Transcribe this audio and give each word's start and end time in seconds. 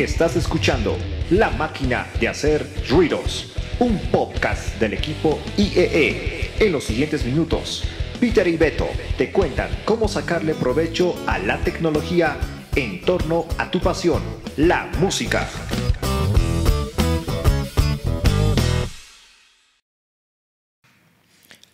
Estás 0.00 0.34
escuchando 0.34 0.96
La 1.28 1.50
Máquina 1.50 2.06
de 2.18 2.28
Hacer 2.28 2.66
Ruidos, 2.88 3.52
un 3.80 3.98
podcast 4.10 4.80
del 4.80 4.94
equipo 4.94 5.38
IEE. 5.58 6.52
En 6.58 6.72
los 6.72 6.84
siguientes 6.84 7.22
minutos, 7.22 7.84
Peter 8.18 8.48
y 8.48 8.56
Beto 8.56 8.88
te 9.18 9.30
cuentan 9.30 9.68
cómo 9.84 10.08
sacarle 10.08 10.54
provecho 10.54 11.14
a 11.26 11.38
la 11.38 11.58
tecnología 11.58 12.38
en 12.74 13.02
torno 13.02 13.44
a 13.58 13.70
tu 13.70 13.78
pasión, 13.78 14.22
la 14.56 14.86
música. 14.98 15.46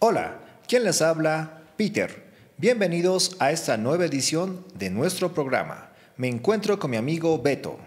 Hola, 0.01 0.41
¿quién 0.67 0.83
les 0.83 1.01
habla? 1.01 1.63
Peter. 1.77 2.25
Bienvenidos 2.59 3.37
a 3.39 3.53
esta 3.53 3.77
nueva 3.77 4.05
edición 4.05 4.65
de 4.75 4.91
nuestro 4.91 5.33
programa. 5.33 5.93
Me 6.17 6.27
encuentro 6.27 6.81
con 6.81 6.91
mi 6.91 6.97
amigo 6.97 7.41
Beto. 7.41 7.79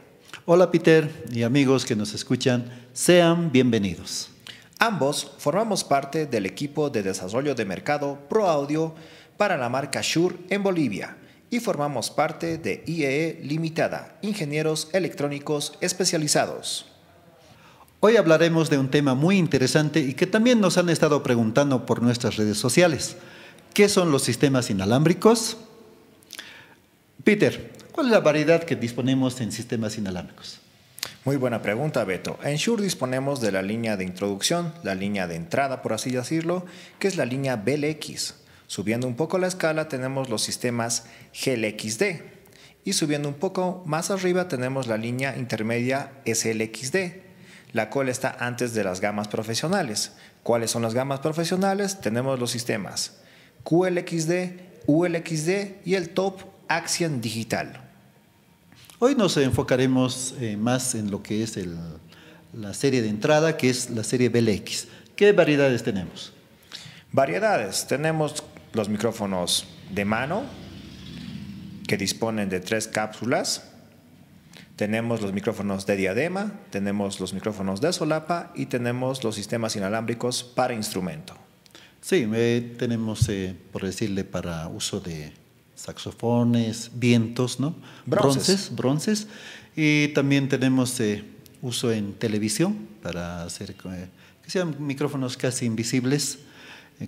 Hola 0.46 0.72
Peter 0.72 1.26
y 1.32 1.44
amigos 1.44 1.86
que 1.86 1.96
nos 1.96 2.14
escuchan, 2.14 2.72
sean 2.94 3.52
bienvenidos. 3.52 4.30
Ambos 4.80 5.32
formamos 5.38 5.84
parte 5.84 6.26
del 6.26 6.46
equipo 6.46 6.90
de 6.90 7.04
desarrollo 7.04 7.54
de 7.56 7.66
mercado 7.66 8.20
Pro 8.30 8.48
Audio 8.48 8.96
para 9.38 9.58
la 9.58 9.70
marca 9.70 10.02
Shure 10.02 10.38
en 10.50 10.64
Bolivia 10.64 11.18
y 11.50 11.60
formamos 11.60 12.10
parte 12.10 12.58
de 12.58 12.84
IEE 12.86 13.42
Limitada, 13.44 14.18
ingenieros 14.22 14.90
electrónicos 14.94 15.78
especializados. 15.82 16.86
Hoy 18.00 18.16
hablaremos 18.16 18.70
de 18.70 18.78
un 18.78 18.90
tema 18.90 19.16
muy 19.16 19.38
interesante 19.38 20.00
y 20.00 20.14
que 20.14 20.28
también 20.28 20.62
nos 20.62 20.78
han 20.78 20.90
estado 20.90 21.22
preguntando 21.22 21.86
por 21.86 22.02
nuestras 22.02 22.38
redes 22.38 22.58
sociales. 22.58 23.18
¿Qué 23.74 23.90
son 23.90 24.12
los 24.12 24.24
sistemas 24.24 24.70
inalámbricos? 24.70 25.58
Peter, 27.24 27.72
¿cuál 28.00 28.08
es 28.08 28.14
la 28.14 28.22
variedad 28.22 28.64
que 28.64 28.78
disponemos 28.78 29.42
en 29.42 29.52
sistemas 29.52 29.98
inalámbricos? 29.98 30.62
Muy 31.26 31.36
buena 31.36 31.62
pregunta, 31.62 32.02
Beto. 32.06 32.40
En 32.46 32.56
Shure 32.56 32.82
disponemos 32.82 33.42
de 33.42 33.52
la 33.52 33.62
línea 33.62 33.98
de 33.98 34.06
introducción, 34.06 34.74
la 34.84 34.96
línea 34.96 35.28
de 35.28 35.36
entrada, 35.36 35.82
por 35.82 35.92
así 35.92 36.10
decirlo, 36.10 36.66
que 36.98 37.10
es 37.10 37.18
la 37.18 37.26
línea 37.26 37.58
BLX. 37.58 38.36
Subiendo 38.68 39.06
un 39.06 39.18
poco 39.18 39.38
la 39.38 39.48
escala 39.48 39.90
tenemos 39.90 40.30
los 40.30 40.42
sistemas 40.42 41.08
GLXD. 41.44 42.22
Y 42.86 42.94
subiendo 42.94 43.28
un 43.28 43.34
poco 43.34 43.84
más 43.86 44.12
arriba 44.12 44.48
tenemos 44.48 44.88
la 44.88 44.96
línea 44.96 45.36
intermedia 45.36 46.14
SLXD, 46.26 46.96
la 47.74 47.90
cual 47.90 48.08
está 48.08 48.34
antes 48.40 48.74
de 48.74 48.86
las 48.86 49.02
gamas 49.02 49.28
profesionales. 49.28 50.14
¿Cuáles 50.44 50.72
son 50.72 50.84
las 50.84 50.94
gamas 50.94 51.20
profesionales? 51.20 52.00
Tenemos 52.00 52.40
los 52.40 52.50
sistemas 52.50 53.20
QLXD, 53.66 54.88
ULXD 54.88 55.50
y 55.84 55.96
el 55.96 56.12
top 56.12 56.44
Axian 56.70 57.20
Digital. 57.20 57.89
Hoy 59.02 59.16
nos 59.16 59.38
enfocaremos 59.38 60.36
eh, 60.42 60.58
más 60.58 60.94
en 60.94 61.10
lo 61.10 61.24
que 61.24 61.42
es 61.42 61.58
la 62.52 62.74
serie 62.74 63.02
de 63.02 63.08
entrada, 63.08 63.56
que 63.56 63.70
es 63.70 63.90
la 63.92 64.04
serie 64.04 64.28
BLX. 64.28 64.90
¿Qué 65.16 65.32
variedades 65.32 65.84
tenemos? 65.84 66.34
Variedades. 67.14 67.88
Tenemos 67.88 68.44
los 68.74 68.90
micrófonos 68.90 69.68
de 69.90 70.04
mano, 70.04 70.44
que 71.88 71.96
disponen 71.96 72.50
de 72.50 72.60
tres 72.60 72.90
cápsulas. 72.90 73.72
Tenemos 74.76 75.22
los 75.22 75.32
micrófonos 75.32 75.86
de 75.86 75.96
diadema, 75.96 76.60
tenemos 76.70 77.22
los 77.22 77.34
micrófonos 77.34 77.80
de 77.80 77.94
solapa 77.94 78.52
y 78.54 78.66
tenemos 78.66 79.24
los 79.24 79.34
sistemas 79.36 79.78
inalámbricos 79.78 80.44
para 80.44 80.74
instrumento. 80.74 81.36
Sí, 82.02 82.30
eh, 82.34 82.76
tenemos, 82.78 83.30
eh, 83.30 83.56
por 83.72 83.86
decirle, 83.86 84.26
para 84.26 84.68
uso 84.68 85.00
de 85.00 85.32
saxofones, 85.80 86.92
vientos, 86.96 87.60
¿no? 87.60 87.76
Bronces. 88.06 88.76
Bronces. 88.76 89.28
Y 89.76 90.10
también 90.10 90.50
tenemos 90.50 91.00
eh, 91.00 91.24
uso 91.62 91.92
en 91.92 92.14
televisión 92.14 92.76
para 93.02 93.44
hacer 93.44 93.76
que 93.76 94.52
sean 94.52 94.76
micrófonos 94.80 95.38
casi 95.38 95.66
invisibles, 95.66 96.40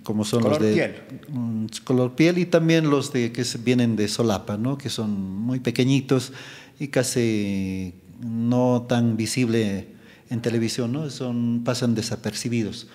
como 0.02 0.24
son 0.24 0.42
color 0.42 0.60
los 0.60 0.68
de 0.68 0.74
piel. 0.74 0.94
Mm, 1.28 1.66
color 1.84 2.14
piel 2.14 2.38
y 2.38 2.46
también 2.46 2.88
los 2.88 3.12
de 3.12 3.30
que 3.30 3.44
vienen 3.62 3.94
de 3.96 4.08
solapa, 4.08 4.56
¿no? 4.56 4.78
Que 4.78 4.88
son 4.88 5.10
muy 5.10 5.60
pequeñitos 5.60 6.32
y 6.80 6.88
casi 6.88 7.94
no 8.20 8.86
tan 8.88 9.16
visible 9.16 9.88
en 10.30 10.40
televisión, 10.40 10.92
¿no? 10.92 11.10
Son, 11.10 11.62
pasan 11.62 11.94
desapercibidos. 11.94 12.86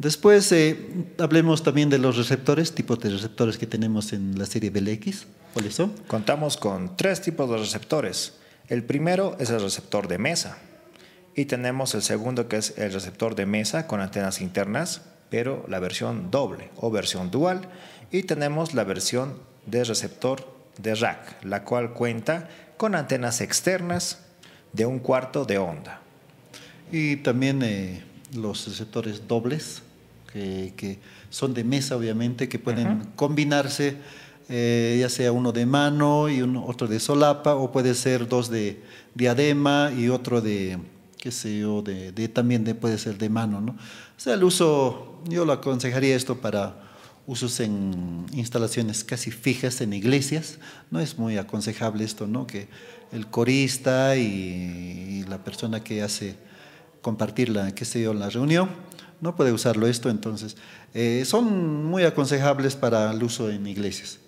Después 0.00 0.50
eh, 0.52 0.78
hablemos 1.18 1.62
también 1.62 1.90
de 1.90 1.98
los 1.98 2.16
receptores, 2.16 2.74
tipos 2.74 3.00
de 3.00 3.10
receptores 3.10 3.58
que 3.58 3.66
tenemos 3.66 4.14
en 4.14 4.38
la 4.38 4.46
serie 4.46 4.70
BLX. 4.70 5.26
¿Cuáles 5.52 5.74
son? 5.74 5.92
Contamos 6.06 6.56
con 6.56 6.96
tres 6.96 7.20
tipos 7.20 7.50
de 7.50 7.58
receptores. 7.58 8.32
El 8.68 8.82
primero 8.82 9.36
es 9.38 9.50
el 9.50 9.60
receptor 9.60 10.08
de 10.08 10.16
mesa 10.16 10.56
y 11.36 11.44
tenemos 11.44 11.94
el 11.94 12.00
segundo 12.00 12.48
que 12.48 12.56
es 12.56 12.78
el 12.78 12.94
receptor 12.94 13.34
de 13.34 13.44
mesa 13.44 13.86
con 13.86 14.00
antenas 14.00 14.40
internas, 14.40 15.02
pero 15.28 15.66
la 15.68 15.80
versión 15.80 16.30
doble 16.30 16.70
o 16.76 16.90
versión 16.90 17.30
dual 17.30 17.68
y 18.10 18.22
tenemos 18.22 18.72
la 18.72 18.84
versión 18.84 19.34
de 19.66 19.84
receptor 19.84 20.50
de 20.78 20.94
rack, 20.94 21.44
la 21.44 21.62
cual 21.64 21.92
cuenta 21.92 22.48
con 22.78 22.94
antenas 22.94 23.42
externas 23.42 24.20
de 24.72 24.86
un 24.86 24.98
cuarto 24.98 25.44
de 25.44 25.58
onda. 25.58 26.00
Y 26.90 27.16
también 27.16 27.60
eh, 27.62 28.02
los 28.34 28.66
receptores 28.66 29.28
dobles, 29.28 29.82
que, 30.32 30.98
son 31.30 31.54
de 31.54 31.64
mesa, 31.64 31.96
obviamente, 31.96 32.48
que 32.48 32.58
pueden 32.58 33.06
combinarse, 33.16 33.96
eh, 34.48 34.98
ya 35.00 35.08
sea 35.08 35.32
uno 35.32 35.52
de 35.52 35.66
mano 35.66 36.28
y 36.28 36.42
uno, 36.42 36.64
otro 36.66 36.88
de 36.88 36.98
solapa, 37.00 37.54
o 37.54 37.70
puede 37.70 37.94
ser 37.94 38.28
dos 38.28 38.50
de 38.50 38.82
diadema 39.14 39.92
y 39.96 40.08
otro 40.08 40.40
de, 40.40 40.78
qué 41.18 41.30
sé 41.30 41.58
yo, 41.58 41.82
de, 41.82 42.28
también 42.28 42.64
de, 42.64 42.74
puede 42.74 42.98
ser 42.98 43.18
de 43.18 43.28
mano, 43.28 43.60
¿no? 43.60 43.72
O 43.72 44.22
sea, 44.22 44.34
el 44.34 44.44
uso, 44.44 45.22
yo 45.28 45.44
lo 45.44 45.52
aconsejaría 45.52 46.16
esto 46.16 46.40
para 46.40 46.76
usos 47.26 47.60
en 47.60 48.26
instalaciones 48.32 49.04
casi 49.04 49.30
fijas 49.30 49.80
en 49.80 49.92
iglesias, 49.92 50.58
no 50.90 51.00
es 51.00 51.18
muy 51.18 51.38
aconsejable 51.38 52.04
esto, 52.04 52.26
¿no? 52.26 52.46
Que 52.46 52.68
el 53.12 53.28
corista 53.28 54.16
y, 54.16 54.22
y 54.22 55.24
la 55.28 55.38
persona 55.38 55.82
que 55.82 56.02
hace 56.02 56.36
compartir 57.02 57.48
la, 57.48 57.74
qué 57.74 57.84
sé 57.84 58.02
yo, 58.02 58.14
la 58.14 58.30
reunión, 58.30 58.68
no 59.20 59.36
puede 59.36 59.52
usarlo 59.52 59.86
esto, 59.86 60.10
entonces 60.10 60.56
eh, 60.94 61.24
son 61.26 61.84
muy 61.84 62.04
aconsejables 62.04 62.76
para 62.76 63.10
el 63.10 63.22
uso 63.22 63.50
en 63.50 63.66
iglesias. 63.66 64.18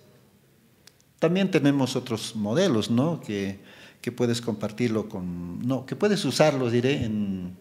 También 1.19 1.51
tenemos 1.51 1.95
otros 1.95 2.35
modelos, 2.35 2.91
¿no? 2.91 3.21
Que, 3.21 3.59
que 4.01 4.11
puedes 4.11 4.41
compartirlo 4.41 5.07
con, 5.07 5.65
no, 5.65 5.85
que 5.85 5.95
puedes 5.95 6.25
usarlo, 6.25 6.69
diré, 6.69 7.05
en, 7.05 7.55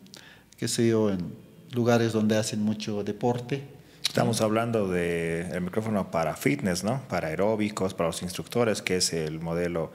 qué 0.56 0.68
sé 0.68 0.88
yo, 0.88 1.10
en 1.10 1.32
lugares 1.72 2.12
donde 2.12 2.36
hacen 2.36 2.62
mucho 2.62 3.04
deporte. 3.04 3.62
Estamos 4.06 4.40
hablando 4.40 4.88
del 4.88 5.60
micrófono 5.60 6.10
para 6.10 6.36
fitness, 6.36 6.84
¿no? 6.84 7.02
Para 7.08 7.28
aeróbicos, 7.28 7.94
para 7.94 8.08
los 8.08 8.22
instructores, 8.22 8.82
que 8.82 8.96
es 8.96 9.12
el 9.12 9.40
modelo 9.40 9.92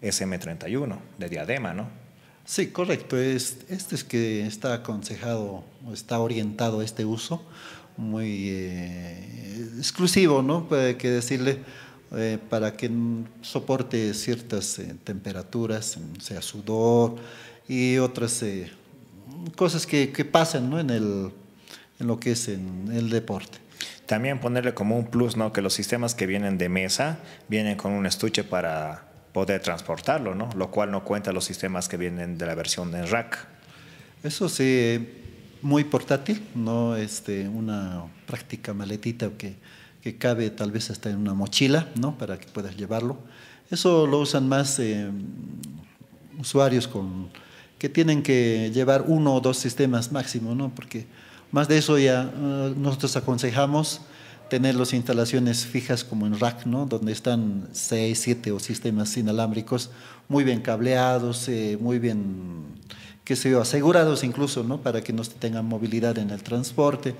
SM31 0.00 0.98
de 1.18 1.28
diadema, 1.28 1.74
¿no? 1.74 2.07
Sí, 2.48 2.68
correcto. 2.68 3.18
Es, 3.18 3.58
este 3.68 3.94
es 3.94 4.04
que 4.04 4.46
está 4.46 4.72
aconsejado, 4.72 5.64
está 5.92 6.18
orientado 6.18 6.80
a 6.80 6.84
este 6.84 7.04
uso, 7.04 7.42
muy 7.98 8.48
eh, 8.48 9.68
exclusivo, 9.76 10.40
¿no? 10.42 10.66
Puede 10.66 10.96
que 10.96 11.10
decirle, 11.10 11.58
eh, 12.16 12.38
para 12.48 12.72
que 12.72 12.90
soporte 13.42 14.14
ciertas 14.14 14.78
eh, 14.78 14.96
temperaturas, 15.04 15.98
sea 16.20 16.40
sudor 16.40 17.16
y 17.68 17.98
otras 17.98 18.42
cosas 19.54 19.86
que, 19.86 20.10
que 20.10 20.24
pasan 20.24 20.70
¿no? 20.70 20.80
en, 20.80 20.88
el, 20.88 21.30
en 22.00 22.06
lo 22.06 22.18
que 22.18 22.30
es 22.30 22.48
el 22.48 23.10
deporte. 23.10 23.58
También 24.06 24.40
ponerle 24.40 24.72
como 24.72 24.96
un 24.96 25.08
plus, 25.08 25.36
¿no? 25.36 25.52
Que 25.52 25.60
los 25.60 25.74
sistemas 25.74 26.14
que 26.14 26.26
vienen 26.26 26.56
de 26.56 26.70
mesa 26.70 27.18
vienen 27.46 27.76
con 27.76 27.92
un 27.92 28.06
estuche 28.06 28.42
para 28.42 29.07
poder 29.32 29.60
transportarlo, 29.60 30.34
¿no? 30.34 30.48
Lo 30.56 30.70
cual 30.70 30.90
no 30.90 31.04
cuenta 31.04 31.32
los 31.32 31.44
sistemas 31.44 31.88
que 31.88 31.96
vienen 31.96 32.38
de 32.38 32.46
la 32.46 32.54
versión 32.54 32.94
en 32.94 33.08
rack. 33.08 33.46
Eso 34.22 34.48
sí, 34.48 35.08
muy 35.62 35.84
portátil, 35.84 36.42
no 36.54 36.96
este, 36.96 37.48
una 37.48 38.04
práctica 38.26 38.74
maletita 38.74 39.30
que, 39.36 39.56
que 40.02 40.16
cabe 40.16 40.50
tal 40.50 40.70
vez 40.70 40.90
hasta 40.90 41.10
en 41.10 41.16
una 41.16 41.34
mochila, 41.34 41.88
¿no? 42.00 42.16
Para 42.16 42.38
que 42.38 42.46
puedas 42.48 42.76
llevarlo. 42.76 43.18
Eso 43.70 44.06
lo 44.06 44.20
usan 44.20 44.48
más 44.48 44.78
eh, 44.78 45.10
usuarios 46.38 46.88
con, 46.88 47.28
que 47.78 47.88
tienen 47.88 48.22
que 48.22 48.70
llevar 48.72 49.04
uno 49.06 49.34
o 49.34 49.40
dos 49.40 49.58
sistemas 49.58 50.10
máximo, 50.10 50.54
¿no? 50.54 50.74
Porque 50.74 51.06
más 51.52 51.68
de 51.68 51.78
eso 51.78 51.98
ya 51.98 52.30
uh, 52.34 52.74
nosotros 52.78 53.16
aconsejamos 53.16 54.00
tener 54.48 54.74
las 54.74 54.92
instalaciones 54.92 55.66
fijas 55.66 56.04
como 56.04 56.26
en 56.26 56.38
rack, 56.38 56.66
¿no? 56.66 56.86
donde 56.86 57.12
están 57.12 57.68
seis, 57.72 58.20
siete 58.20 58.52
o 58.52 58.58
sistemas 58.58 59.16
inalámbricos 59.16 59.90
muy 60.28 60.44
bien 60.44 60.60
cableados, 60.60 61.48
eh, 61.48 61.78
muy 61.80 61.98
bien, 61.98 62.64
qué 63.24 63.36
sé 63.36 63.50
yo, 63.50 63.60
asegurados 63.60 64.24
incluso, 64.24 64.62
¿no? 64.64 64.80
para 64.80 65.02
que 65.02 65.12
no 65.12 65.22
tengan 65.22 65.66
movilidad 65.66 66.18
en 66.18 66.30
el 66.30 66.42
transporte. 66.42 67.14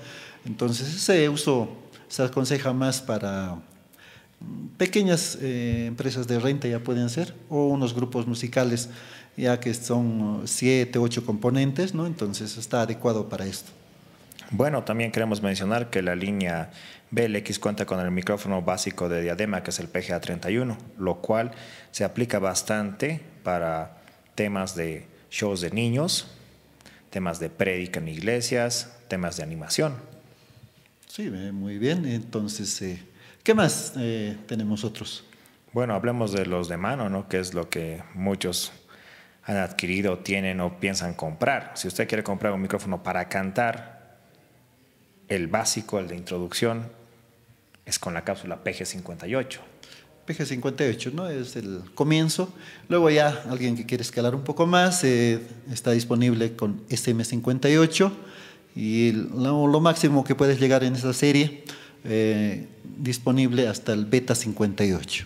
Entonces 0.45 0.95
ese 0.95 1.29
uso 1.29 1.69
se 2.07 2.23
aconseja 2.23 2.73
más 2.73 3.01
para 3.01 3.57
pequeñas 4.77 5.37
eh, 5.41 5.85
empresas 5.87 6.27
de 6.27 6.39
renta 6.39 6.67
ya 6.67 6.79
pueden 6.79 7.09
ser, 7.09 7.35
o 7.49 7.67
unos 7.67 7.93
grupos 7.93 8.27
musicales 8.27 8.89
ya 9.37 9.59
que 9.59 9.73
son 9.73 10.41
siete, 10.45 10.99
ocho 10.99 11.25
componentes, 11.25 11.93
¿no? 11.93 12.05
Entonces 12.05 12.57
está 12.57 12.81
adecuado 12.81 13.29
para 13.29 13.45
esto. 13.45 13.71
Bueno, 14.51 14.83
también 14.83 15.11
queremos 15.11 15.43
mencionar 15.43 15.91
que 15.91 16.01
la 16.01 16.15
línea 16.15 16.71
BLX 17.11 17.59
cuenta 17.59 17.85
con 17.85 17.99
el 17.99 18.09
micrófono 18.09 18.63
básico 18.63 19.07
de 19.07 19.21
diadema, 19.21 19.61
que 19.61 19.69
es 19.69 19.79
el 19.79 19.91
PGA31, 19.91 20.75
lo 20.97 21.21
cual 21.21 21.51
se 21.91 22.03
aplica 22.03 22.39
bastante 22.39 23.21
para 23.43 23.97
temas 24.33 24.75
de 24.75 25.05
shows 25.29 25.61
de 25.61 25.69
niños, 25.69 26.31
temas 27.11 27.39
de 27.39 27.51
prédica 27.51 27.99
en 27.99 28.07
iglesias, 28.07 28.97
temas 29.07 29.37
de 29.37 29.43
animación. 29.43 29.93
Sí, 31.07 31.29
muy 31.29 31.77
bien. 31.77 32.05
Entonces, 32.05 32.81
eh, 32.81 33.03
¿qué 33.43 33.53
más 33.53 33.93
eh, 33.97 34.35
tenemos 34.47 34.83
otros? 34.83 35.25
Bueno, 35.73 35.93
hablemos 35.93 36.31
de 36.31 36.47
los 36.47 36.67
de 36.67 36.77
mano, 36.77 37.09
¿no? 37.09 37.27
Que 37.27 37.39
es 37.39 37.53
lo 37.53 37.69
que 37.69 38.01
muchos 38.15 38.71
han 39.43 39.57
adquirido, 39.57 40.19
tienen 40.19 40.59
o 40.59 40.79
piensan 40.79 41.13
comprar. 41.13 41.71
Si 41.75 41.87
usted 41.87 42.07
quiere 42.07 42.23
comprar 42.23 42.53
un 42.53 42.61
micrófono 42.61 43.03
para 43.03 43.29
cantar, 43.29 43.98
el 45.29 45.47
básico, 45.47 45.99
el 45.99 46.07
de 46.07 46.15
introducción, 46.15 46.87
es 47.85 47.99
con 47.99 48.13
la 48.13 48.23
cápsula 48.23 48.63
PG58. 48.63 49.59
PG58, 50.29 51.11
¿no? 51.11 51.27
Es 51.27 51.55
el 51.55 51.81
comienzo. 51.95 52.53
Luego 52.87 53.09
ya 53.09 53.43
alguien 53.49 53.75
que 53.75 53.85
quiere 53.85 54.03
escalar 54.03 54.35
un 54.35 54.43
poco 54.43 54.67
más 54.67 55.03
eh, 55.03 55.39
está 55.71 55.91
disponible 55.91 56.55
con 56.55 56.85
SM58 56.87 58.11
y 58.75 59.11
lo, 59.11 59.79
máximo 59.79 60.23
que 60.23 60.35
puedes 60.35 60.59
llegar 60.59 60.83
en 60.83 60.95
esa 60.95 61.13
serie 61.13 61.63
eh, 62.03 62.67
disponible 62.83 63.67
hasta 63.67 63.93
el 63.93 64.05
Beta 64.05 64.35
58. 64.35 65.25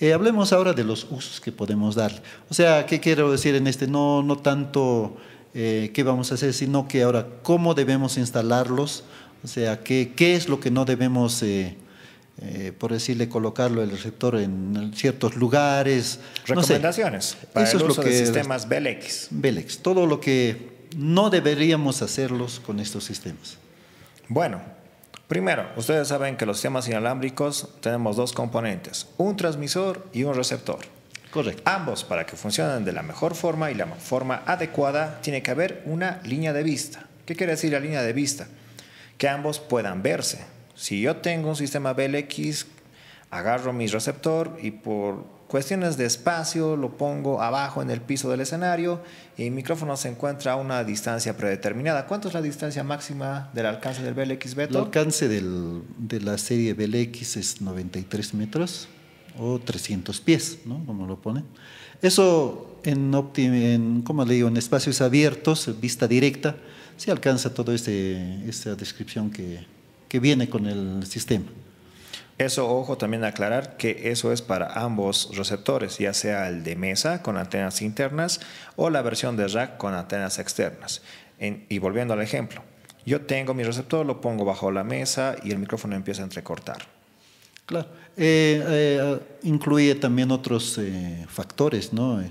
Eh, 0.00 0.12
hablemos 0.12 0.52
ahora 0.52 0.72
de 0.72 0.84
los 0.84 1.08
usos 1.10 1.40
que 1.40 1.50
podemos 1.50 1.96
dar. 1.96 2.22
O 2.48 2.54
sea, 2.54 2.86
¿qué 2.86 3.00
quiero 3.00 3.32
decir 3.32 3.56
en 3.56 3.66
este? 3.66 3.88
No, 3.88 4.22
no 4.22 4.38
tanto 4.38 5.16
qué 5.52 6.02
vamos 6.04 6.30
a 6.30 6.36
hacer, 6.36 6.52
sino 6.52 6.86
que 6.86 7.02
ahora 7.02 7.26
cómo 7.42 7.74
debemos 7.74 8.16
instalarlos, 8.16 9.02
o 9.44 9.48
sea, 9.48 9.80
qué, 9.80 10.12
qué 10.16 10.34
es 10.34 10.48
lo 10.48 10.60
que 10.60 10.70
no 10.70 10.84
debemos 10.84 11.42
eh, 12.40 12.72
por 12.78 12.92
decirle, 12.92 13.28
colocarlo 13.28 13.82
el 13.82 13.90
receptor 13.90 14.36
en 14.36 14.92
ciertos 14.94 15.34
lugares. 15.34 16.20
Recomendaciones 16.46 17.36
para 17.52 17.68
el 17.68 17.82
uso 17.82 18.00
de 18.00 18.16
sistemas 18.16 18.68
BLX. 18.68 19.28
BLX, 19.30 19.78
todo 19.78 20.06
lo 20.06 20.20
que 20.20 20.68
no 20.96 21.30
deberíamos 21.30 22.00
hacerlos 22.00 22.60
con 22.64 22.78
estos 22.78 23.02
sistemas. 23.04 23.58
Bueno, 24.28 24.60
primero, 25.26 25.68
ustedes 25.76 26.06
saben 26.06 26.36
que 26.36 26.46
los 26.46 26.58
sistemas 26.58 26.86
inalámbricos 26.86 27.70
tenemos 27.80 28.16
dos 28.16 28.32
componentes, 28.32 29.08
un 29.16 29.36
transmisor 29.36 30.06
y 30.12 30.22
un 30.22 30.34
receptor. 30.34 30.78
Correcto. 31.32 31.62
Ambos, 31.64 32.04
para 32.04 32.24
que 32.24 32.36
funcionen 32.36 32.84
de 32.84 32.92
la 32.92 33.02
mejor 33.02 33.34
forma 33.34 33.72
y 33.72 33.74
la 33.74 33.86
forma 33.86 34.44
adecuada, 34.46 35.20
tiene 35.22 35.42
que 35.42 35.50
haber 35.50 35.82
una 35.86 36.20
línea 36.24 36.52
de 36.52 36.62
vista. 36.62 37.06
¿Qué 37.26 37.34
quiere 37.34 37.52
decir 37.52 37.72
la 37.72 37.80
línea 37.80 38.02
de 38.02 38.12
vista? 38.12 38.46
Que 39.18 39.28
ambos 39.28 39.58
puedan 39.58 40.02
verse 40.02 40.58
si 40.78 41.00
yo 41.00 41.16
tengo 41.16 41.48
un 41.48 41.56
sistema 41.56 41.92
BLX, 41.92 42.66
agarro 43.30 43.72
mi 43.72 43.88
receptor 43.88 44.56
y 44.62 44.70
por 44.70 45.26
cuestiones 45.48 45.96
de 45.96 46.06
espacio 46.06 46.76
lo 46.76 46.96
pongo 46.96 47.42
abajo 47.42 47.82
en 47.82 47.90
el 47.90 48.00
piso 48.00 48.30
del 48.30 48.42
escenario 48.42 49.02
y 49.36 49.46
el 49.46 49.50
micrófono 49.50 49.96
se 49.96 50.08
encuentra 50.08 50.52
a 50.52 50.56
una 50.56 50.84
distancia 50.84 51.36
predeterminada. 51.36 52.06
¿Cuánto 52.06 52.28
es 52.28 52.34
la 52.34 52.42
distancia 52.42 52.84
máxima 52.84 53.50
del 53.54 53.66
alcance 53.66 54.04
del 54.04 54.14
BLX 54.14 54.54
Beto? 54.54 54.78
El 54.78 54.84
alcance 54.84 55.26
del, 55.26 55.82
de 55.98 56.20
la 56.20 56.38
serie 56.38 56.74
BLX 56.74 57.38
es 57.38 57.60
93 57.60 58.34
metros 58.34 58.86
o 59.36 59.58
300 59.58 60.20
pies, 60.20 60.60
¿no? 60.64 60.84
Como 60.86 61.08
lo 61.08 61.20
pone. 61.20 61.42
Eso 62.02 62.78
en, 62.84 63.12
en, 63.34 64.02
¿cómo 64.02 64.24
le 64.24 64.34
digo? 64.34 64.46
en 64.46 64.56
espacios 64.56 65.00
abiertos, 65.00 65.80
vista 65.80 66.06
directa, 66.06 66.54
se 66.98 67.10
alcanza 67.10 67.54
toda 67.54 67.74
este, 67.74 68.46
esta 68.46 68.74
descripción 68.74 69.30
que, 69.30 69.64
que 70.08 70.20
viene 70.20 70.50
con 70.50 70.66
el 70.66 71.06
sistema. 71.06 71.46
Eso, 72.36 72.68
ojo, 72.68 72.98
también 72.98 73.24
aclarar 73.24 73.76
que 73.76 74.10
eso 74.10 74.32
es 74.32 74.42
para 74.42 74.80
ambos 74.80 75.30
receptores, 75.34 75.98
ya 75.98 76.12
sea 76.12 76.48
el 76.48 76.62
de 76.62 76.76
mesa 76.76 77.22
con 77.22 77.36
antenas 77.36 77.82
internas 77.82 78.40
o 78.76 78.90
la 78.90 79.02
versión 79.02 79.36
de 79.36 79.48
rack 79.48 79.76
con 79.76 79.94
antenas 79.94 80.38
externas. 80.38 81.02
y 81.40 81.78
volviendo 81.78 82.14
al 82.14 82.20
ejemplo, 82.20 82.62
yo 83.06 83.22
tengo 83.22 83.54
mi 83.54 83.62
receptor, 83.62 84.04
lo 84.04 84.20
pongo 84.20 84.44
bajo 84.44 84.70
la 84.70 84.84
mesa 84.84 85.34
y 85.42 85.50
el 85.50 85.58
micrófono 85.58 85.96
empieza 85.96 86.20
a 86.20 86.24
entrecortar. 86.24 86.76
Claro. 87.64 87.88
Eh, 88.16 88.62
eh, 88.66 89.18
incluye 89.44 89.94
también 89.94 90.30
otros 90.30 90.78
eh, 90.78 91.24
factores, 91.28 91.92
¿no? 91.92 92.22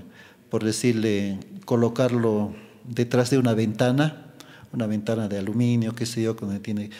por 0.50 0.64
decirle, 0.64 1.38
colocarlo 1.64 2.54
detrás 2.84 3.30
de 3.30 3.38
una 3.38 3.54
ventana, 3.54 4.27
una 4.72 4.86
ventana 4.86 5.28
de 5.28 5.38
aluminio, 5.38 5.94
qué 5.94 6.06
sé 6.06 6.22
yo, 6.22 6.34
donde 6.34 6.60
tiene 6.60 6.90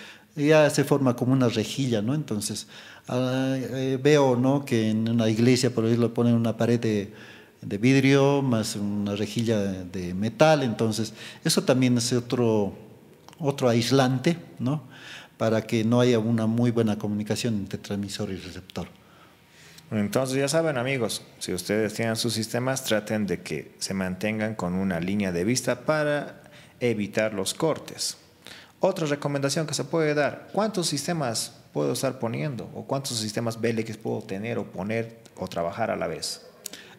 ya 0.47 0.71
se 0.71 0.85
forma 0.85 1.17
como 1.17 1.33
una 1.33 1.49
rejilla, 1.49 2.03
¿no? 2.03 2.15
Entonces, 2.15 2.69
ah, 3.09 3.57
eh, 3.59 3.99
veo, 4.01 4.37
¿no? 4.37 4.65
Que 4.65 4.91
en 4.91 5.09
una 5.09 5.29
iglesia, 5.29 5.75
por 5.75 5.85
ejemplo, 5.85 6.15
ponen 6.15 6.35
una 6.35 6.57
pared 6.57 6.81
de, 6.81 7.13
vidrio 7.79 8.41
más 8.41 8.77
una 8.77 9.17
rejilla 9.17 9.61
de 9.61 10.15
metal, 10.15 10.63
entonces, 10.63 11.13
eso 11.45 11.65
también 11.65 11.99
es 11.99 12.13
otro, 12.13 12.73
otro 13.39 13.69
aislante, 13.69 14.39
¿no? 14.59 14.83
Para 15.37 15.63
que 15.63 15.85
no 15.85 16.01
haya 16.01 16.19
una 16.19 16.47
muy 16.47 16.71
buena 16.71 16.99
comunicación 16.99 17.55
entre 17.55 17.79
transmisor 17.79 18.31
y 18.31 18.37
receptor. 18.37 18.89
Entonces 19.91 20.37
ya 20.37 20.49
saben 20.49 20.77
amigos, 20.77 21.23
si 21.39 21.55
ustedes 21.55 21.95
tienen 21.95 22.17
sus 22.17 22.35
sistemas, 22.35 22.85
traten 22.85 23.27
de 23.27 23.41
que 23.41 23.73
se 23.79 23.95
mantengan 23.95 24.55
con 24.55 24.75
una 24.75 25.01
línea 25.01 25.33
de 25.33 25.45
vista 25.45 25.87
para 25.87 26.43
evitar 26.81 27.35
los 27.35 27.55
cortes. 27.55 28.17
Otra 28.81 29.07
recomendación 29.07 29.67
que 29.67 29.75
se 29.75 29.85
puede 29.85 30.15
dar, 30.15 30.49
¿cuántos 30.53 30.87
sistemas 30.87 31.53
puedo 31.73 31.93
estar 31.93 32.19
poniendo 32.19 32.71
o 32.75 32.85
cuántos 32.85 33.19
sistemas 33.19 33.61
BLX 33.61 33.97
puedo 33.97 34.23
tener 34.23 34.59
o 34.59 34.71
poner 34.71 35.19
o 35.37 35.49
trabajar 35.49 35.91
a 35.91 35.97
la 35.97 36.07
vez? 36.07 36.47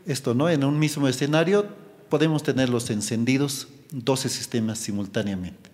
Esto, 0.05 0.33
¿no? 0.33 0.49
En 0.49 0.63
un 0.63 0.77
mismo 0.77 1.07
escenario 1.07 1.67
podemos 2.09 2.43
tenerlos 2.43 2.89
encendidos 2.89 3.67
12 3.91 4.29
sistemas 4.29 4.79
simultáneamente. 4.79 5.69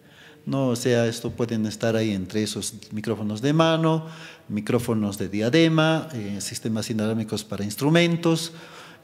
No, 0.45 0.67
o 0.67 0.75
sea, 0.75 1.07
esto 1.07 1.31
pueden 1.31 1.65
estar 1.65 1.95
ahí 1.95 2.11
entre 2.11 2.43
esos 2.43 2.75
micrófonos 2.91 3.41
de 3.41 3.53
mano, 3.53 4.05
micrófonos 4.47 5.17
de 5.17 5.27
diadema, 5.27 6.07
eh, 6.13 6.37
sistemas 6.39 6.89
inalámbricos 6.91 7.43
para 7.43 7.63
instrumentos 7.63 8.53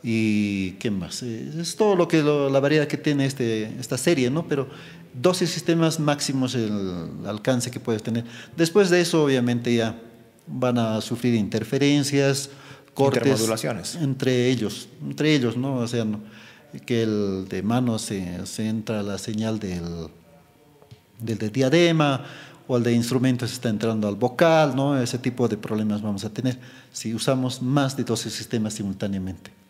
y 0.03 0.71
qué 0.73 0.91
más. 0.91 1.23
Eh, 1.23 1.51
es 1.59 1.75
todo 1.75 1.95
lo 1.95 2.07
que 2.07 2.23
la 2.23 2.59
variedad 2.59 2.87
que 2.87 2.97
tiene 2.97 3.25
este, 3.25 3.63
esta 3.79 3.97
serie, 3.97 4.29
¿no? 4.29 4.47
Pero 4.47 4.67
12 5.13 5.45
sistemas 5.47 5.99
máximos 5.99 6.55
el 6.55 7.09
alcance 7.25 7.69
que 7.69 7.79
puedes 7.79 8.01
tener. 8.01 8.23
Después 8.55 8.89
de 8.89 9.01
eso, 9.01 9.23
obviamente, 9.23 9.73
ya 9.73 9.99
van 10.47 10.77
a 10.77 11.01
sufrir 11.01 11.35
interferencias, 11.35 12.49
cortes. 12.93 13.47
Entre 14.01 14.49
ellos, 14.49 14.89
entre 15.01 15.35
ellos, 15.35 15.55
¿no? 15.57 15.75
O 15.75 15.87
sea, 15.87 16.05
que 16.85 17.03
el 17.03 17.47
de 17.49 17.61
mano 17.61 17.99
se, 17.99 18.45
se, 18.45 18.67
entra 18.67 19.03
la 19.03 19.17
señal 19.17 19.59
del, 19.59 20.07
del 21.19 21.37
de 21.37 21.49
diadema 21.49 22.23
o 22.67 22.77
el 22.77 22.83
de 22.83 22.93
instrumentos 22.93 23.51
está 23.51 23.69
entrando 23.69 24.07
al 24.07 24.15
vocal, 24.15 24.75
¿no? 24.75 24.99
Ese 24.99 25.19
tipo 25.19 25.47
de 25.47 25.57
problemas 25.57 26.01
vamos 26.01 26.23
a 26.23 26.29
tener 26.29 26.57
si 26.91 27.13
usamos 27.13 27.61
más 27.61 27.97
de 27.97 28.03
12 28.03 28.29
sistemas 28.29 28.73
simultáneamente. 28.73 29.60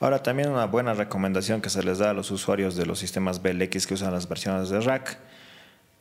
Ahora 0.00 0.22
también 0.22 0.48
una 0.48 0.64
buena 0.64 0.94
recomendación 0.94 1.60
que 1.60 1.68
se 1.68 1.82
les 1.82 1.98
da 1.98 2.08
a 2.08 2.14
los 2.14 2.30
usuarios 2.30 2.74
de 2.74 2.86
los 2.86 2.98
sistemas 2.98 3.42
BLX 3.42 3.86
que 3.86 3.92
usan 3.92 4.14
las 4.14 4.26
versiones 4.26 4.70
de 4.70 4.80
rack. 4.80 5.18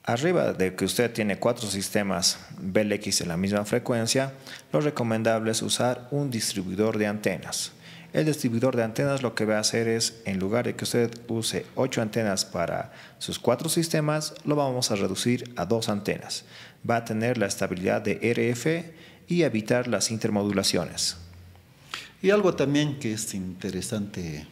Arriba 0.05 0.53
de 0.53 0.73
que 0.73 0.85
usted 0.85 1.11
tiene 1.11 1.37
cuatro 1.37 1.67
sistemas 1.67 2.39
BLX 2.61 3.19
en 3.19 3.27
la 3.27 3.35
misma 3.35 3.65
frecuencia, 3.65 4.31
lo 4.71 4.79
recomendable 4.79 5.51
es 5.51 5.61
usar 5.61 6.07
un 6.11 6.31
distribuidor 6.31 6.97
de 6.97 7.07
antenas. 7.07 7.73
El 8.13 8.25
distribuidor 8.25 8.77
de 8.77 8.83
antenas 8.83 9.21
lo 9.21 9.35
que 9.35 9.43
va 9.43 9.57
a 9.57 9.59
hacer 9.59 9.89
es, 9.89 10.21
en 10.23 10.39
lugar 10.39 10.63
de 10.65 10.77
que 10.77 10.85
usted 10.85 11.11
use 11.27 11.65
ocho 11.75 12.01
antenas 12.01 12.45
para 12.45 12.93
sus 13.17 13.37
cuatro 13.37 13.67
sistemas, 13.67 14.33
lo 14.45 14.55
vamos 14.55 14.91
a 14.91 14.95
reducir 14.95 15.53
a 15.57 15.65
dos 15.65 15.89
antenas. 15.89 16.45
Va 16.89 16.95
a 16.95 17.05
tener 17.05 17.37
la 17.37 17.47
estabilidad 17.47 18.01
de 18.01 18.15
RF 18.15 18.95
y 19.27 19.43
evitar 19.43 19.89
las 19.89 20.09
intermodulaciones. 20.09 21.17
Y 22.21 22.31
algo 22.31 22.53
también 22.53 22.99
que 22.99 23.13
es 23.13 23.33
interesante 23.33 24.45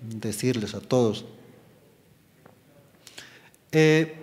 decirles 0.00 0.74
a 0.74 0.80
todos. 0.80 1.24
Eh, 3.72 4.14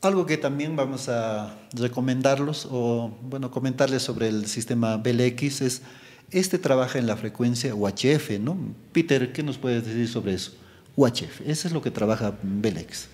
algo 0.00 0.24
que 0.24 0.38
también 0.38 0.76
vamos 0.76 1.08
a 1.08 1.58
recomendarlos 1.72 2.66
o 2.70 3.10
bueno 3.20 3.50
comentarles 3.50 4.02
sobre 4.02 4.28
el 4.28 4.46
sistema 4.46 4.96
BLX 4.96 5.60
es 5.60 5.82
este 6.30 6.58
trabaja 6.58 6.98
en 6.98 7.06
la 7.06 7.16
frecuencia 7.16 7.74
UHF, 7.74 8.38
¿no? 8.40 8.56
Peter, 8.92 9.32
¿qué 9.32 9.42
nos 9.42 9.58
puedes 9.58 9.84
decir 9.84 10.08
sobre 10.08 10.34
eso? 10.34 10.52
UHF, 10.96 11.42
eso 11.46 11.68
es 11.68 11.72
lo 11.72 11.82
que 11.82 11.90
trabaja 11.90 12.34
BLX. 12.42 13.08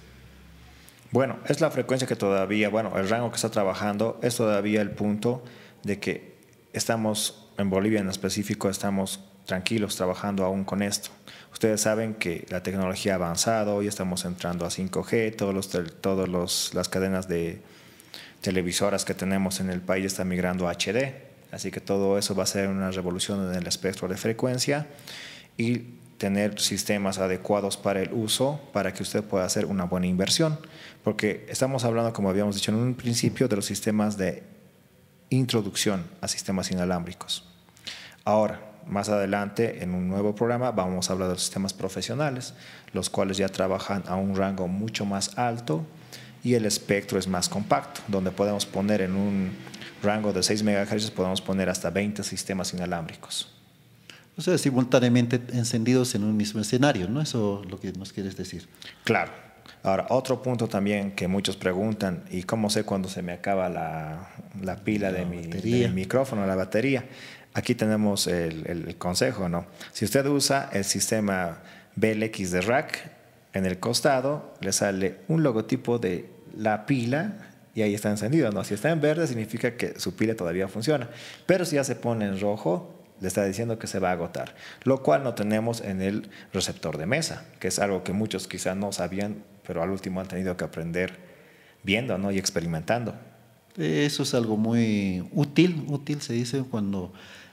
Bueno, 1.10 1.38
es 1.46 1.60
la 1.60 1.70
frecuencia 1.70 2.08
que 2.08 2.16
todavía, 2.16 2.68
bueno, 2.68 2.96
el 2.98 3.08
rango 3.08 3.30
que 3.30 3.36
está 3.36 3.50
trabajando 3.50 4.18
es 4.22 4.36
todavía 4.36 4.82
el 4.82 4.90
punto 4.90 5.44
de 5.84 6.00
que 6.00 6.34
estamos 6.72 7.43
en 7.56 7.70
Bolivia 7.70 8.00
en 8.00 8.08
específico, 8.08 8.68
estamos 8.68 9.20
tranquilos 9.46 9.96
trabajando 9.96 10.44
aún 10.44 10.64
con 10.64 10.82
esto. 10.82 11.10
Ustedes 11.52 11.80
saben 11.80 12.14
que 12.14 12.46
la 12.50 12.62
tecnología 12.62 13.12
ha 13.12 13.16
avanzado, 13.16 13.76
hoy 13.76 13.86
estamos 13.86 14.24
entrando 14.24 14.64
a 14.64 14.70
5G, 14.70 15.36
todos 15.36 15.54
los, 15.54 15.68
todos 16.00 16.74
las 16.74 16.88
cadenas 16.88 17.28
de 17.28 17.60
televisoras 18.40 19.04
que 19.04 19.14
tenemos 19.14 19.60
en 19.60 19.70
el 19.70 19.80
país 19.80 20.06
están 20.06 20.28
migrando 20.28 20.68
a 20.68 20.72
HD, 20.72 21.14
así 21.52 21.70
que 21.70 21.80
todo 21.80 22.18
eso 22.18 22.34
va 22.34 22.42
a 22.42 22.46
ser 22.46 22.68
una 22.68 22.90
revolución 22.90 23.50
en 23.50 23.56
el 23.56 23.66
espectro 23.66 24.08
de 24.08 24.16
frecuencia 24.16 24.86
y 25.56 25.94
tener 26.18 26.60
sistemas 26.60 27.18
adecuados 27.18 27.76
para 27.76 28.00
el 28.00 28.12
uso 28.12 28.60
para 28.72 28.92
que 28.92 29.02
usted 29.02 29.22
pueda 29.22 29.44
hacer 29.44 29.66
una 29.66 29.84
buena 29.84 30.06
inversión, 30.06 30.58
porque 31.02 31.46
estamos 31.48 31.84
hablando, 31.84 32.12
como 32.12 32.30
habíamos 32.30 32.54
dicho 32.54 32.70
en 32.72 32.78
un 32.78 32.94
principio, 32.94 33.48
de 33.48 33.56
los 33.56 33.66
sistemas 33.66 34.16
de 34.16 34.42
introducción 35.34 36.04
a 36.20 36.28
sistemas 36.28 36.70
inalámbricos. 36.70 37.44
Ahora, 38.24 38.60
más 38.86 39.08
adelante, 39.08 39.82
en 39.82 39.94
un 39.94 40.08
nuevo 40.08 40.34
programa, 40.34 40.70
vamos 40.70 41.08
a 41.08 41.12
hablar 41.12 41.28
de 41.28 41.34
los 41.34 41.42
sistemas 41.42 41.72
profesionales, 41.72 42.54
los 42.92 43.10
cuales 43.10 43.36
ya 43.36 43.48
trabajan 43.48 44.04
a 44.06 44.16
un 44.16 44.36
rango 44.36 44.68
mucho 44.68 45.04
más 45.04 45.38
alto 45.38 45.84
y 46.42 46.54
el 46.54 46.66
espectro 46.66 47.18
es 47.18 47.26
más 47.26 47.48
compacto, 47.48 48.02
donde 48.08 48.30
podemos 48.30 48.66
poner 48.66 49.00
en 49.00 49.16
un 49.16 49.52
rango 50.02 50.32
de 50.32 50.42
6 50.42 50.62
MHz, 50.62 51.10
podemos 51.10 51.40
poner 51.40 51.70
hasta 51.70 51.90
20 51.90 52.22
sistemas 52.22 52.74
inalámbricos. 52.74 53.50
O 54.36 54.42
sea, 54.42 54.58
simultáneamente 54.58 55.40
encendidos 55.52 56.14
en 56.14 56.24
un 56.24 56.36
mismo 56.36 56.60
escenario, 56.60 57.08
¿no? 57.08 57.20
Eso 57.20 57.62
es 57.64 57.70
lo 57.70 57.80
que 57.80 57.92
nos 57.92 58.12
quieres 58.12 58.36
decir. 58.36 58.68
Claro. 59.04 59.43
Ahora, 59.82 60.06
otro 60.10 60.42
punto 60.42 60.68
también 60.68 61.12
que 61.12 61.28
muchos 61.28 61.56
preguntan, 61.56 62.24
¿y 62.30 62.44
cómo 62.44 62.70
sé 62.70 62.84
cuando 62.84 63.08
se 63.08 63.22
me 63.22 63.32
acaba 63.32 63.68
la, 63.68 64.30
la 64.62 64.76
pila 64.76 65.12
de, 65.12 65.24
mi, 65.24 65.46
de, 65.46 65.88
mi, 65.88 65.94
micrófono, 65.94 66.46
la 66.46 66.54
batería? 66.54 67.04
Aquí 67.52 67.74
tenemos 67.74 68.26
el, 68.26 68.66
el, 68.66 68.96
consejo, 68.96 69.48
¿no? 69.48 69.66
Si 69.92 70.04
usted 70.04 70.26
usa 70.26 70.70
el 70.72 70.84
sistema 70.84 71.58
BLX 71.96 72.50
de 72.50 72.60
rack, 72.62 73.10
en 73.52 73.66
el 73.66 73.78
costado 73.78 74.54
le 74.60 74.72
sale 74.72 75.18
un 75.28 75.42
logotipo 75.42 75.98
de 75.98 76.28
la 76.56 76.86
pila 76.86 77.34
y 77.74 77.82
ahí 77.82 77.94
está 77.94 78.10
encendido, 78.10 78.50
¿no? 78.50 78.64
Si 78.64 78.74
está 78.74 78.90
en 78.90 79.00
verde 79.00 79.26
significa 79.26 79.76
que 79.76 79.98
su 79.98 80.16
pila 80.16 80.34
todavía 80.34 80.68
funciona, 80.68 81.10
pero 81.46 81.64
si 81.64 81.76
ya 81.76 81.84
se 81.84 81.94
pone 81.94 82.24
en 82.24 82.40
rojo, 82.40 82.94
le 83.20 83.28
está 83.28 83.44
diciendo 83.44 83.78
que 83.78 83.86
se 83.86 83.98
va 83.98 84.10
a 84.10 84.12
agotar, 84.12 84.54
lo 84.82 85.02
cual 85.02 85.22
no 85.24 85.34
tenemos 85.34 85.80
en 85.80 86.02
el 86.02 86.30
receptor 86.52 86.98
de 86.98 87.06
mesa, 87.06 87.44
que 87.60 87.68
es 87.68 87.78
algo 87.78 88.02
que 88.02 88.12
muchos 88.12 88.48
quizás 88.48 88.76
no 88.76 88.92
sabían, 88.92 89.42
pero 89.66 89.82
al 89.82 89.90
último 89.90 90.20
han 90.20 90.28
tenido 90.28 90.56
que 90.56 90.64
aprender 90.64 91.18
viendo 91.82 92.16
¿no? 92.18 92.30
y 92.30 92.38
experimentando. 92.38 93.14
Eso 93.76 94.22
es 94.22 94.34
algo 94.34 94.56
muy 94.56 95.24
útil, 95.32 95.84
útil 95.88 96.20
se 96.20 96.32
dice 96.32 96.64
cuando 96.70 97.12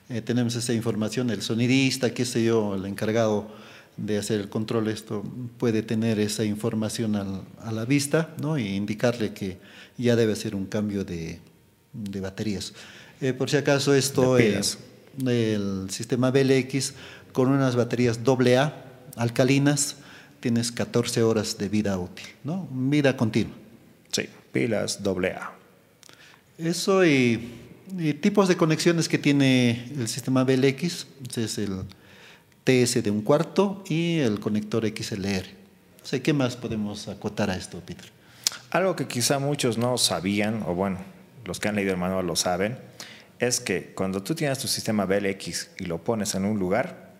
eh, 0.09 0.21
tenemos 0.21 0.55
esa 0.55 0.73
información, 0.73 1.29
el 1.29 1.41
sonidista, 1.41 2.13
qué 2.13 2.25
sé 2.25 2.43
yo, 2.43 2.75
el 2.75 2.85
encargado 2.85 3.49
de 3.97 4.17
hacer 4.17 4.39
el 4.39 4.49
control, 4.49 4.87
esto 4.87 5.23
puede 5.57 5.83
tener 5.83 6.19
esa 6.19 6.43
información 6.43 7.15
a 7.15 7.71
la 7.71 7.85
vista 7.85 8.33
¿no? 8.41 8.57
y 8.57 8.67
indicarle 8.67 9.33
que 9.33 9.57
ya 9.97 10.15
debe 10.15 10.33
hacer 10.33 10.55
un 10.55 10.65
cambio 10.65 11.03
de, 11.03 11.39
de 11.93 12.19
baterías. 12.19 12.73
Eh, 13.19 13.33
por 13.33 13.49
si 13.49 13.57
acaso 13.57 13.93
esto 13.93 14.37
es 14.37 14.77
el 15.25 15.89
sistema 15.89 16.31
BLX 16.31 16.93
con 17.33 17.49
unas 17.49 17.75
baterías 17.75 18.19
AA 18.25 18.73
alcalinas, 19.15 19.97
tienes 20.41 20.71
14 20.71 21.23
horas 21.23 21.57
de 21.57 21.69
vida 21.69 21.97
útil, 21.97 22.27
¿no? 22.43 22.67
Vida 22.71 23.15
continua. 23.15 23.55
Sí, 24.11 24.27
pilas 24.51 24.99
AA. 25.05 25.53
Eso 26.57 27.05
y, 27.05 27.37
tipos 28.21 28.47
de 28.47 28.57
conexiones 28.57 29.07
que 29.07 29.17
tiene 29.17 29.85
el 29.97 30.07
sistema 30.07 30.43
BLX, 30.43 31.07
es 31.37 31.57
el 31.57 31.83
TS 32.63 33.03
de 33.03 33.11
un 33.11 33.21
cuarto 33.21 33.83
y 33.87 34.19
el 34.19 34.39
conector 34.39 34.85
XLR. 34.85 35.45
O 36.03 36.21
¿qué 36.21 36.33
más 36.33 36.55
podemos 36.55 37.07
acotar 37.07 37.49
a 37.49 37.55
esto, 37.55 37.79
Peter? 37.79 38.11
Algo 38.71 38.95
que 38.95 39.07
quizá 39.07 39.39
muchos 39.39 39.77
no 39.77 39.97
sabían, 39.97 40.63
o 40.67 40.73
bueno, 40.73 40.99
los 41.45 41.59
que 41.59 41.69
han 41.69 41.75
leído 41.75 41.93
el 41.93 41.99
manual 41.99 42.27
lo 42.27 42.35
saben, 42.35 42.77
es 43.39 43.59
que 43.59 43.93
cuando 43.95 44.21
tú 44.21 44.35
tienes 44.35 44.59
tu 44.59 44.67
sistema 44.67 45.05
BLX 45.05 45.71
y 45.79 45.85
lo 45.85 45.97
pones 46.03 46.35
en 46.35 46.45
un 46.45 46.59
lugar, 46.59 47.10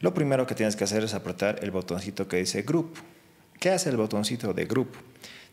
lo 0.00 0.12
primero 0.12 0.46
que 0.46 0.54
tienes 0.54 0.76
que 0.76 0.84
hacer 0.84 1.04
es 1.04 1.14
apretar 1.14 1.58
el 1.62 1.70
botoncito 1.70 2.28
que 2.28 2.36
dice 2.36 2.62
Group. 2.62 2.96
¿Qué 3.58 3.70
hace 3.70 3.88
el 3.88 3.96
botoncito 3.96 4.52
de 4.52 4.66
Group? 4.66 4.90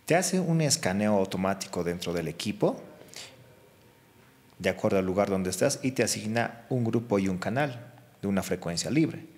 Te 0.06 0.16
hace 0.16 0.40
un 0.40 0.62
escaneo 0.62 1.18
automático 1.18 1.84
dentro 1.84 2.12
del 2.12 2.28
equipo, 2.28 2.82
de 4.60 4.70
acuerdo 4.70 5.00
al 5.00 5.06
lugar 5.06 5.30
donde 5.30 5.50
estás, 5.50 5.80
y 5.82 5.92
te 5.92 6.04
asigna 6.04 6.66
un 6.70 6.84
grupo 6.84 7.20
y 7.20 7.30
un 7.30 7.38
canal 7.38 7.94
de 8.22 8.28
una 8.28 8.44
frecuencia 8.44 8.92
libre. 8.92 9.33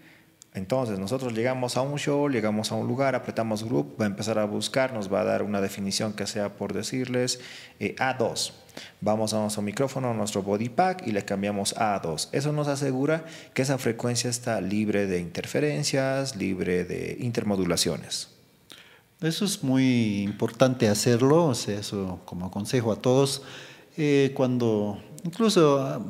Entonces 0.56 0.98
nosotros 1.00 1.34
llegamos 1.34 1.76
a 1.76 1.82
un 1.82 1.98
show, 2.00 2.30
llegamos 2.30 2.72
a 2.72 2.76
un 2.76 2.88
lugar, 2.88 3.14
apretamos 3.14 3.64
group, 3.64 4.00
va 4.00 4.06
a 4.06 4.08
empezar 4.08 4.40
a 4.40 4.46
buscar, 4.46 4.94
nos 4.94 5.12
va 5.12 5.22
a 5.22 5.24
dar 5.26 5.44
una 5.44 5.60
definición 5.60 6.14
que 6.14 6.26
sea 6.26 6.56
por 6.56 6.74
decirles 6.74 7.42
eh, 7.82 7.96
A2. 7.98 8.54
Vamos 9.02 9.34
a 9.34 9.42
nuestro 9.42 9.62
micrófono, 9.62 10.12
a 10.12 10.14
nuestro 10.14 10.44
body 10.44 10.70
pack 10.70 11.06
y 11.06 11.12
le 11.12 11.26
cambiamos 11.26 11.76
a 11.78 12.02
A2. 12.02 12.30
Eso 12.32 12.54
nos 12.54 12.70
asegura 12.70 13.26
que 13.54 13.64
esa 13.64 13.78
frecuencia 13.78 14.30
está 14.30 14.62
libre 14.62 15.08
de 15.08 15.20
interferencias, 15.20 16.38
libre 16.38 16.86
de 16.86 17.18
intermodulaciones. 17.20 18.30
Eso 19.22 19.44
es 19.44 19.62
muy 19.64 20.24
importante 20.24 20.88
hacerlo, 20.88 21.48
o 21.48 21.56
sea, 21.56 21.80
eso 21.80 22.22
como 22.26 22.50
consejo 22.50 22.94
a 22.94 22.98
todos. 22.98 23.44
Eh, 23.98 24.32
cuando, 24.34 25.02
incluso 25.24 25.82
ah, 25.82 26.02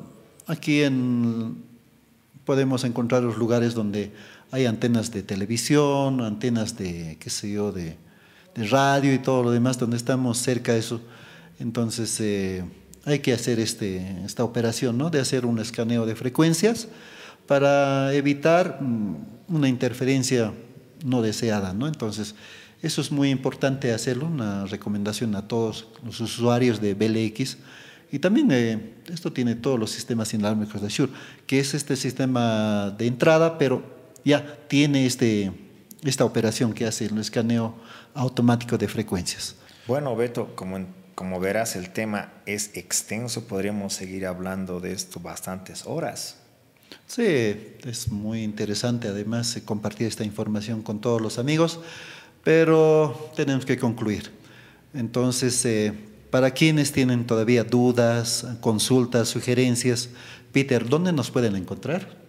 aquí 0.48 0.84
en, 0.84 1.64
podemos 2.46 2.84
encontrar 2.84 3.24
los 3.24 3.38
lugares 3.38 3.74
donde 3.74 4.12
hay 4.52 4.66
antenas 4.66 5.12
de 5.12 5.24
televisión, 5.24 6.22
antenas 6.22 6.78
de, 6.78 7.18
qué 7.20 7.30
de, 7.72 7.98
radio 8.68 9.14
y 9.14 9.20
todo 9.20 9.44
lo 9.44 9.52
demás, 9.52 9.78
donde 9.78 9.98
estamos 9.98 10.38
cerca 10.38 10.74
de 10.74 10.80
eso. 10.80 11.02
Entonces, 11.60 12.20
eh, 12.22 12.64
hay 13.06 13.20
que 13.20 13.34
hacer 13.34 13.60
este, 13.60 14.24
esta 14.26 14.44
operación, 14.44 14.98
¿no? 14.98 15.10
De 15.10 15.20
hacer 15.20 15.46
un 15.46 15.60
escaneo 15.60 16.06
de 16.06 16.16
frecuencias 16.16 16.88
para 17.48 18.14
evitar 18.14 18.80
mm, 18.82 19.16
una 19.50 19.68
interferencia 19.68 20.54
no 21.04 21.22
deseada, 21.22 21.74
¿no? 21.74 21.88
Entonces, 21.88 22.36
eso 22.82 23.02
es 23.02 23.12
muy 23.12 23.30
importante 23.30 23.94
hacerlo, 23.94 24.28
una 24.28 24.66
recomendación 24.66 25.36
a 25.36 25.48
todos 25.48 25.88
los 26.04 26.20
usuarios 26.20 26.82
de 26.82 26.94
BLX. 26.94 27.58
Y 28.12 28.20
también 28.20 28.50
eh, 28.52 28.94
esto 29.12 29.34
tiene 29.34 29.56
todos 29.56 29.80
los 29.80 29.92
sistemas 29.92 30.34
inalámbricos 30.34 30.82
de 30.82 30.90
Shure, 30.90 31.12
que 31.48 31.60
es 31.60 31.74
este 31.74 31.96
sistema 31.96 32.94
de 32.98 33.08
entrada, 33.08 33.58
pero 33.58 33.95
ya 34.26 34.58
tiene 34.68 35.06
este, 35.06 35.52
esta 36.04 36.26
operación 36.26 36.74
que 36.74 36.86
hace 36.86 37.06
el 37.06 37.18
escaneo 37.20 37.76
automático 38.14 38.78
de 38.78 38.88
frecuencias. 38.88 39.56
Bueno, 39.88 40.16
Beto, 40.16 40.56
como, 40.56 40.86
como 41.14 41.40
verás, 41.40 41.76
el 41.76 41.92
tema 41.92 42.34
es 42.46 42.72
extenso, 42.76 43.48
podríamos 43.48 43.94
seguir 43.94 44.26
hablando 44.26 44.80
de 44.80 44.94
esto 44.94 45.20
bastantes 45.20 45.86
horas. 45.86 46.38
Sí, 47.08 47.24
es 47.24 48.10
muy 48.10 48.44
interesante 48.44 49.08
además 49.08 49.62
compartir 49.64 50.08
esta 50.08 50.24
información 50.24 50.82
con 50.82 51.00
todos 51.00 51.22
los 51.22 51.38
amigos, 51.38 51.80
pero 52.44 53.32
tenemos 53.36 53.66
que 53.66 53.78
concluir. 53.78 54.32
Entonces, 54.94 55.64
eh, 55.66 55.94
para 56.32 56.52
quienes 56.52 56.92
tienen 56.92 57.28
todavía 57.28 57.64
dudas, 57.64 58.48
consultas, 58.60 59.30
sugerencias, 59.30 60.10
Peter, 60.52 60.88
¿dónde 60.88 61.14
nos 61.14 61.30
pueden 61.30 61.56
encontrar? 61.56 62.26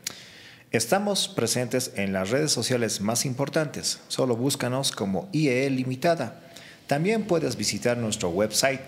Estamos 0.72 1.28
presentes 1.28 1.92
en 1.94 2.12
las 2.12 2.30
redes 2.30 2.50
sociales 2.50 3.00
más 3.00 3.24
importantes. 3.24 4.00
Solo 4.08 4.34
búscanos 4.36 4.90
como 4.90 5.28
IEE 5.32 5.70
Limitada. 5.70 6.40
También 6.88 7.22
puedes 7.24 7.56
visitar 7.56 7.96
nuestro 7.96 8.30
website 8.30 8.80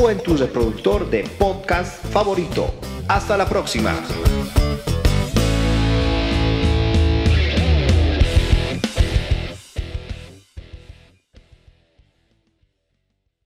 o 0.00 0.08
en 0.08 0.22
tu 0.22 0.38
reproductor 0.38 1.10
de 1.10 1.24
podcast 1.38 2.02
favorito. 2.06 2.72
Hasta 3.06 3.36
la 3.36 3.46
próxima. 3.46 3.94